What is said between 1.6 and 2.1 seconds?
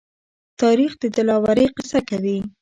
قصه